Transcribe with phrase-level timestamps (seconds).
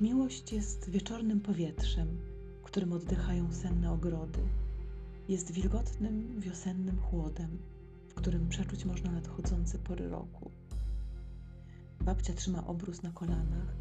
[0.00, 2.20] Miłość jest wieczornym powietrzem,
[2.62, 4.38] którym oddychają senne ogrody.
[5.28, 7.58] Jest wilgotnym, wiosennym chłodem,
[8.08, 10.50] w którym przeczuć można nadchodzące pory roku.
[12.00, 13.76] Babcia trzyma obrus na kolanach,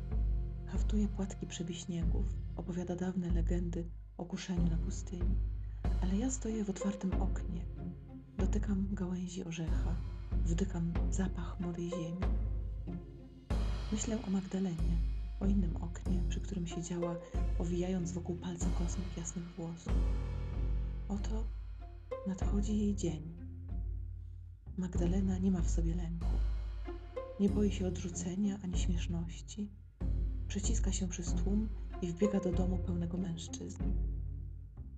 [0.65, 5.35] haftuje płatki przebiśniegów, opowiada dawne legendy o kuszeniu na pustyni.
[6.01, 7.65] Ale ja stoję w otwartym oknie,
[8.37, 9.95] dotykam gałęzi orzecha,
[10.45, 12.19] wdykam zapach młodej ziemi.
[13.91, 15.14] Myślę o Magdalenie,
[15.45, 17.15] o innym oknie, przy którym siedziała,
[17.59, 19.93] owijając wokół palca kosmyk jasnych włosów.
[21.09, 21.43] Oto
[22.27, 23.21] nadchodzi jej dzień.
[24.77, 26.25] Magdalena nie ma w sobie lęku.
[27.39, 29.71] Nie boi się odrzucenia ani śmieszności.
[30.47, 31.69] Przeciska się przez tłum
[32.01, 33.83] i wbiega do domu pełnego mężczyzn.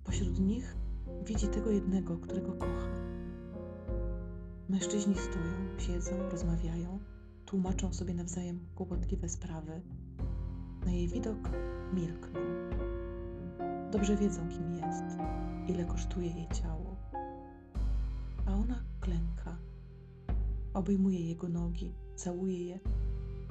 [0.04, 0.76] Pośród nich
[1.24, 2.88] widzi tego jednego, którego kocha.
[4.68, 6.98] Mężczyźni stoją, siedzą, rozmawiają,
[7.46, 9.82] tłumaczą sobie nawzajem kłopotliwe sprawy.
[10.88, 11.38] Na jej widok
[11.94, 12.40] milkną.
[13.92, 15.18] Dobrze wiedzą, kim jest,
[15.68, 16.96] ile kosztuje jej ciało.
[18.46, 19.56] A ona klęka.
[20.74, 22.78] Obejmuje jego nogi, całuje je,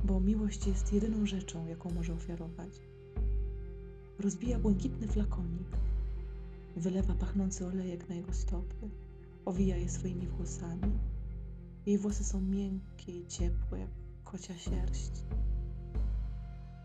[0.04, 2.82] bo miłość jest jedyną rzeczą, jaką może ofiarować.
[4.20, 5.78] Rozbija błękitny flakonik,
[6.76, 8.90] wylewa pachnący olejek na jego stopy,
[9.46, 11.00] owija je swoimi włosami.
[11.86, 13.90] Jej włosy są miękkie i ciepłe, jak
[14.24, 15.12] kocia sierść.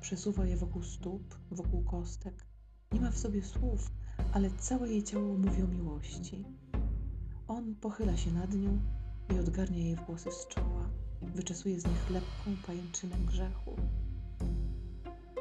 [0.02, 2.46] Przesuwa je wokół stóp, wokół kostek.
[2.92, 3.90] Nie ma w sobie słów,
[4.32, 6.44] ale całe jej ciało mówi o miłości.
[7.48, 8.80] On pochyla się nad nią
[9.34, 10.88] i odgarnia jej włosy z czoła,
[11.22, 13.76] wyczesuje z nich lepką pajęczynę grzechu.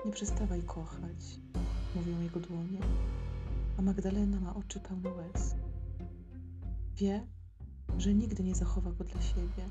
[0.05, 1.39] Nie przestawaj kochać,
[1.95, 2.79] mówią jego dłonie,
[3.77, 5.55] a Magdalena ma oczy pełne łez.
[6.95, 7.27] Wie,
[7.97, 9.69] że nigdy nie zachowa go dla siebie,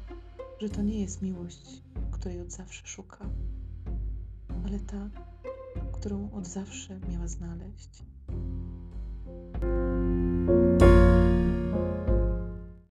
[0.61, 3.31] że to nie jest miłość, której od zawsze szuka,
[4.71, 5.11] ale ta,
[5.93, 8.03] którą od zawsze miała znaleźć.